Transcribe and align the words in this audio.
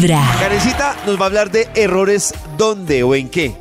Vibra. 0.00 0.22
Karencita 0.38 0.96
nos 1.06 1.18
va 1.18 1.24
a 1.24 1.26
hablar 1.26 1.50
de 1.50 1.68
errores 1.74 2.32
dónde 2.56 3.02
o 3.02 3.14
en 3.16 3.28
qué. 3.28 3.52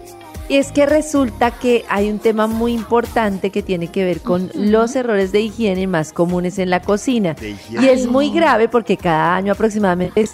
Y 0.50 0.58
es 0.58 0.72
que 0.72 0.86
resulta 0.86 1.52
que 1.52 1.84
hay 1.90 2.10
un 2.12 2.20
tema 2.20 2.46
muy 2.48 2.74
importante 2.74 3.50
que 3.50 3.64
tiene 3.64 3.88
que 3.88 4.06
ver 4.06 4.22
con 4.22 4.52
los 4.54 4.96
errores 4.96 5.32
de 5.32 5.42
higiene 5.42 5.88
más 5.88 6.14
comunes 6.14 6.60
en 6.60 6.70
la 6.70 6.82
cocina. 6.82 7.36
Y 7.72 7.88
es 7.88 8.06
muy 8.06 8.30
grave 8.30 8.70
porque 8.70 8.98
cada 8.98 9.36
año 9.36 9.54
aproximadamente 9.54 10.28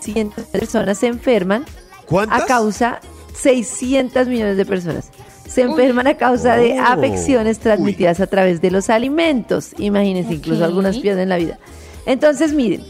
600 0.00 0.44
personas 0.44 0.98
se 0.98 1.08
enferman 1.08 1.64
¿Cuántas? 2.06 2.42
a 2.42 2.46
causa 2.46 3.00
600 3.34 4.28
millones 4.28 4.56
de 4.56 4.64
personas. 4.64 5.10
Se 5.46 5.62
enferman 5.62 6.06
a 6.06 6.14
causa 6.16 6.56
de 6.56 6.78
Oh. 6.80 6.84
afecciones 6.84 7.58
transmitidas 7.58 8.20
a 8.20 8.26
través 8.28 8.60
de 8.60 8.70
los 8.70 8.90
alimentos. 8.90 9.70
Imagínense, 9.78 10.34
incluso 10.34 10.64
algunas 10.64 10.98
pierden 10.98 11.28
la 11.28 11.36
vida. 11.36 11.58
Entonces, 12.06 12.52
miren, 12.52 12.82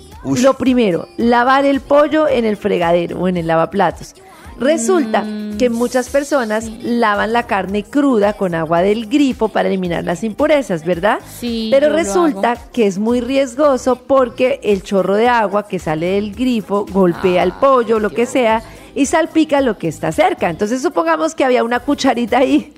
Lo 0.42 0.54
primero, 0.54 1.08
lavar 1.16 1.64
el 1.64 1.80
pollo 1.80 2.28
en 2.28 2.44
el 2.44 2.56
fregadero 2.56 3.20
o 3.20 3.28
en 3.28 3.36
el 3.36 3.46
lavaplatos. 3.46 4.14
Resulta 4.58 5.20
Mm, 5.22 5.58
que 5.58 5.68
muchas 5.68 6.08
personas 6.08 6.64
lavan 6.82 7.34
la 7.34 7.42
carne 7.46 7.84
cruda 7.84 8.32
con 8.32 8.54
agua 8.54 8.80
del 8.80 9.06
grifo 9.06 9.48
para 9.48 9.68
eliminar 9.68 10.02
las 10.04 10.24
impurezas, 10.24 10.82
¿verdad? 10.84 11.18
Sí, 11.40 11.68
Pero 11.70 11.88
yo 11.88 11.92
lo 11.92 11.98
resulta 11.98 12.52
hago. 12.52 12.62
que 12.72 12.86
es 12.86 12.98
muy 12.98 13.20
riesgoso 13.20 13.96
porque 13.96 14.58
el 14.62 14.82
chorro 14.82 15.14
de 15.16 15.28
agua 15.28 15.68
que 15.68 15.78
sale 15.78 16.06
del 16.12 16.34
grifo 16.34 16.86
golpea 16.90 17.42
el 17.42 17.52
pollo, 17.52 17.98
lo 18.00 18.08
que 18.08 18.24
sea, 18.24 18.62
y 18.94 19.04
salpica 19.04 19.60
lo 19.60 19.76
que 19.76 19.88
está 19.88 20.10
cerca. 20.10 20.48
Entonces 20.48 20.80
supongamos 20.80 21.34
que 21.34 21.44
había 21.44 21.62
una 21.62 21.80
cucharita 21.80 22.38
ahí 22.38 22.72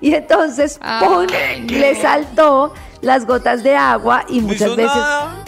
y 0.00 0.14
entonces 0.14 0.78
Ay, 0.80 1.08
¡pum! 1.08 1.26
le 1.70 2.00
saltó 2.00 2.72
las 3.00 3.26
gotas 3.26 3.64
de 3.64 3.74
agua 3.74 4.24
y 4.28 4.40
muchas 4.42 4.76
veces... 4.76 4.94
nada. 4.94 5.42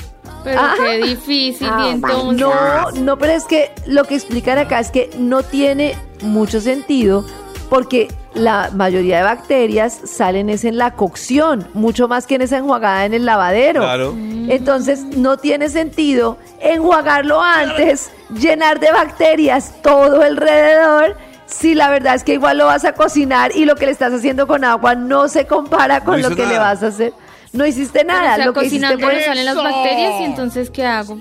Pero 0.44 0.60
Ajá. 0.60 0.74
qué 0.78 0.96
difícil, 0.98 1.68
Ah, 1.70 1.84
y 1.86 1.90
entonces. 1.90 2.40
No, 2.46 2.90
no, 2.92 3.18
pero 3.18 3.32
es 3.32 3.44
que 3.44 3.72
lo 3.86 4.04
que 4.04 4.14
explican 4.14 4.58
acá 4.58 4.80
es 4.80 4.90
que 4.90 5.10
no 5.18 5.42
tiene 5.42 5.96
mucho 6.22 6.60
sentido 6.60 7.24
porque 7.68 8.08
la 8.34 8.70
mayoría 8.74 9.18
de 9.18 9.22
bacterias 9.24 10.00
salen 10.04 10.48
es 10.48 10.64
en 10.64 10.78
la 10.78 10.92
cocción, 10.92 11.66
mucho 11.74 12.08
más 12.08 12.26
que 12.26 12.36
en 12.36 12.42
esa 12.42 12.58
enjuagada 12.58 13.04
en 13.04 13.14
el 13.14 13.26
lavadero. 13.26 13.82
Claro. 13.82 14.14
Entonces 14.16 15.04
no 15.04 15.36
tiene 15.36 15.68
sentido 15.68 16.38
enjuagarlo 16.60 17.42
antes, 17.42 18.10
llenar 18.38 18.80
de 18.80 18.90
bacterias 18.92 19.74
todo 19.82 20.22
alrededor. 20.22 21.16
Si 21.46 21.74
la 21.74 21.90
verdad 21.90 22.14
es 22.14 22.24
que 22.24 22.34
igual 22.34 22.58
lo 22.58 22.66
vas 22.66 22.84
a 22.84 22.92
cocinar 22.92 23.52
y 23.54 23.64
lo 23.64 23.74
que 23.74 23.86
le 23.86 23.92
estás 23.92 24.12
haciendo 24.12 24.46
con 24.46 24.64
agua 24.64 24.94
no 24.94 25.28
se 25.28 25.46
compara 25.46 26.00
con 26.04 26.20
No 26.20 26.28
lo 26.30 26.36
que 26.36 26.46
le 26.46 26.58
vas 26.58 26.82
a 26.82 26.88
hacer. 26.88 27.12
No 27.58 27.66
hiciste 27.66 28.00
Pero, 28.04 28.08
nada. 28.12 28.32
o 28.32 28.36
sea, 28.36 28.46
lo 28.46 28.52
que 28.52 28.60
hiciste 28.66 28.86
cocinando 28.86 29.04
fue 29.06 29.14
le 29.14 29.24
salen 29.24 29.44
las 29.44 29.56
bacterias 29.56 30.20
y 30.20 30.24
entonces 30.24 30.70
¿qué 30.70 30.84
hago? 30.86 31.18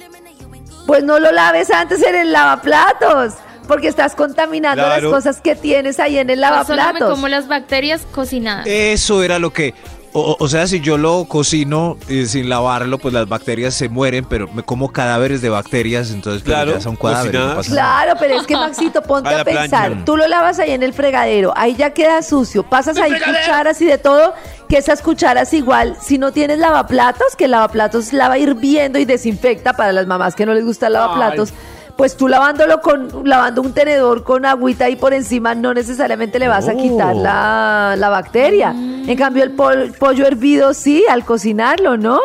pues 0.85 1.03
no 1.03 1.19
lo 1.19 1.31
laves 1.31 1.69
antes 1.69 2.02
en 2.02 2.16
el 2.16 2.31
lavaplatos, 2.31 3.33
porque 3.67 3.89
estás 3.89 4.16
contaminando 4.16 4.83
Claro. 4.83 5.09
las 5.11 5.11
cosas 5.17 5.41
que 5.41 5.55
tienes 5.55 5.99
ahí 5.99 6.17
en 6.17 6.30
el 6.30 6.39
Yo 6.39 6.45
solo 6.45 6.63
me 6.67 6.75
lavaplatos. 6.75 7.09
como 7.09 7.27
las 7.27 7.47
bacterias 7.49 8.03
cocinadas. 8.13 8.65
Eso 8.67 9.21
era 9.23 9.38
lo 9.39 9.52
que. 9.52 9.73
O, 10.13 10.36
o 10.39 10.47
sea, 10.47 10.66
si 10.66 10.80
yo 10.80 10.97
lo 10.97 11.25
cocino 11.25 11.97
eh, 12.08 12.25
sin 12.25 12.50
lavarlo, 12.50 12.97
pues 12.97 13.13
las 13.13 13.27
bacterias 13.30 13.73
se 13.75 13.88
mueren, 13.89 14.25
pero 14.25 14.47
me 14.52 14.64
como 14.64 14.91
cadáveres 14.91 15.41
de 15.41 15.49
bacterias, 15.49 16.09
entonces 16.11 16.41
pero 16.44 16.55
Claro, 16.55 16.72
ya 16.73 16.81
son 16.81 16.95
cadáveres. 16.95 17.33
no 17.39 17.55
cocinadas. 17.55 17.55
pasa 17.67 17.75
nada. 17.75 18.03
Claro, 18.03 18.19
pero 18.19 18.39
es 18.41 18.47
que 18.47 18.55
Maxito, 18.58 19.02
ponte 19.03 19.30
A 19.30 19.44
pensar. 19.44 19.88
plancha. 19.89 20.05
Tú 20.05 20.17
lo 20.17 20.27
lavas 20.27 20.58
ahí 20.59 20.72
en 20.72 20.81
el 20.81 20.94
fregadero, 20.94 21.53
ahí 21.55 21.75
ya 21.75 21.91
queda 21.91 22.22
sucio. 22.23 22.64
Pasas 22.64 22.97
ahí 22.97 23.11
cucharas 23.11 23.80
y 23.81 23.86
de 23.86 23.97
todo, 23.99 24.33
que 24.67 24.77
esas 24.77 25.02
cucharas 25.02 25.53
igual, 25.53 25.95
si 26.02 26.17
no 26.17 26.31
tienes 26.31 26.58
lavaplatos, 26.58 27.36
que 27.38 27.45
el 27.45 27.52
lavaplatos 27.52 28.11
lava 28.14 28.38
hirviendo 28.39 28.97
y 28.99 29.05
desinfecta 29.05 29.73
para 29.73 29.92
las 29.94 30.08
mamás 30.08 30.33
que 30.36 30.45
no 30.47 30.53
les 30.53 30.66
gusta 30.66 30.88
el 30.88 30.94
lavaplatos. 30.94 31.53
Pues 31.95 32.16
tú 32.16 32.27
lavándolo 32.27 32.80
con, 32.81 33.23
lavando 33.27 33.59
un 33.64 33.73
tenedor 33.73 34.23
con 34.23 34.45
agüita 34.45 34.86
ahí 34.86 34.95
por 34.95 35.16
encima, 35.16 35.55
no 35.55 35.73
necesariamente 35.73 36.38
le 36.38 36.47
vas 36.47 36.67
a 36.67 36.73
Oh. 36.73 36.77
quitar 36.77 37.16
la, 37.16 37.95
la 37.97 38.09
bacteria. 38.09 38.75
En 39.08 39.17
cambio, 39.17 39.44
el 39.44 39.52
pol- 39.52 39.93
pollo 39.98 40.27
hervido 40.27 40.73
sí, 40.73 41.04
al 41.09 41.26
cocinarlo, 41.26 41.98
¿no? 41.98 42.20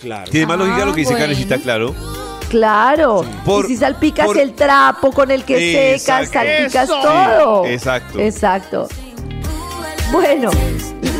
Claro. 0.00 0.30
Tiene 0.30 0.46
más 0.46 0.58
lógica 0.58 0.82
Ah, 0.82 0.86
lo 0.86 0.92
que 0.92 1.00
dice 1.00 1.12
bueno. 1.12 1.24
Karencita, 1.24 1.58
claro. 1.58 1.94
Claro. 2.50 3.24
Por- 3.44 3.64
y 3.64 3.68
si 3.68 3.76
salpicas 3.78 4.26
por- 4.26 4.38
el 4.38 4.54
trapo 4.54 5.10
con 5.10 5.30
el 5.30 5.42
que 5.44 5.94
Exacto. 5.94 6.26
secas, 6.26 6.46
salpicas 6.46 6.84
Eso. 6.84 7.00
todo. 7.02 7.64
Sí, 7.64 7.70
exacto. 7.72 8.18
Exacto. 8.20 8.88
Bueno, 10.12 10.50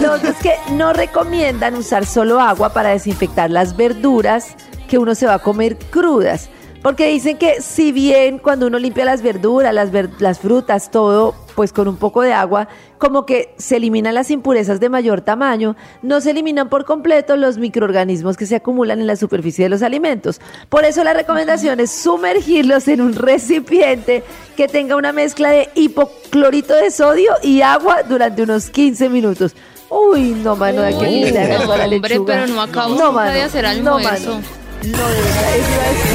lo 0.00 0.12
otro 0.12 0.31
es 0.31 0.37
que 0.37 0.55
no 0.73 0.93
recomiendan 0.93 1.75
usar 1.75 2.06
solo 2.06 2.41
agua 2.41 2.69
para 2.73 2.91
desinfectar 2.91 3.50
las 3.50 3.77
verduras 3.77 4.55
que 4.89 4.99
uno 4.99 5.15
se 5.17 5.27
va 5.27 5.34
a 5.34 5.39
comer 5.41 5.77
crudas. 5.91 6.49
Porque 6.82 7.09
dicen 7.09 7.37
que 7.37 7.60
si 7.62 7.91
bien 7.91 8.38
cuando 8.38 8.66
uno 8.69 8.78
limpia 8.78 9.04
las 9.04 9.20
verduras, 9.22 9.75
las, 9.75 9.91
ver- 9.91 10.10
las 10.20 10.38
frutas, 10.38 10.91
todo, 10.91 11.34
pues 11.56 11.72
con 11.72 11.88
un 11.88 11.97
poco 11.97 12.22
de 12.22 12.32
agua, 12.32 12.69
como 12.98 13.26
que 13.26 13.54
se 13.59 13.76
eliminan 13.76 14.14
las 14.14 14.31
impurezas 14.31 14.78
de 14.78 14.88
mayor 14.88 15.20
tamaño, 15.20 15.75
no 16.03 16.20
se 16.20 16.31
eliminan 16.31 16.69
por 16.69 16.84
completo 16.84 17.37
los 17.37 17.59
microorganismos 17.59 18.37
que 18.37 18.47
se 18.47 18.54
acumulan 18.56 19.00
en 19.00 19.06
la 19.09 19.16
superficie 19.16 19.64
de 19.64 19.69
los 19.69 19.82
alimentos. 19.82 20.41
Por 20.69 20.84
eso 20.84 21.03
la 21.03 21.12
recomendación 21.12 21.81
es 21.81 21.91
sumergirlos 21.91 22.87
en 22.88 23.00
un 23.00 23.14
recipiente 23.14 24.22
que 24.56 24.69
tenga 24.69 24.94
una 24.97 25.12
mezcla 25.12 25.50
de 25.50 25.69
hipoclorito 25.75 26.75
de 26.75 26.91
sodio 26.93 27.32
y 27.43 27.62
agua 27.62 28.03
durante 28.08 28.43
unos 28.43 28.70
15 28.70 29.08
minutos. 29.08 29.56
Uy, 29.91 30.32
no, 30.43 30.56
mano, 30.56 30.82
de 30.82 30.93
ni 30.94 31.31
le 31.31 31.38
hagas 31.38 31.66
no, 31.66 31.72
a 31.72 31.76
la 31.78 31.84
hombre, 31.84 31.98
lechuga. 32.10 32.34
pero 32.34 32.47
no 32.48 32.60
acabo 32.60 32.94
No, 32.97 33.12
de 33.20 33.43
hacer 33.43 33.82
no, 33.82 33.98
mano. 33.98 34.41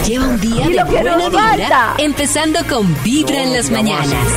Lleva 0.06 0.26
un 0.28 0.40
día 0.40 0.68
de 0.68 0.84
buena 0.84 1.18
vibra, 1.30 1.96
empezando 1.98 2.60
con 2.70 3.04
Vibra 3.04 3.44
en 3.44 3.54
las 3.54 3.70
mañanas. 3.72 4.28